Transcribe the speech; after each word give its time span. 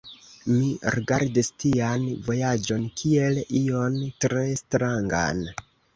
Mi 0.51 0.69
rigardis 0.95 1.51
tian 1.63 2.07
vojaĝon 2.29 2.87
kiel 3.03 3.37
ion 3.61 4.01
tre 4.27 4.43
strangan. 4.63 5.45